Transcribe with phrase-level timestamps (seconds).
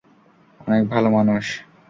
[0.59, 1.45] অনেক ভালো মানুষ।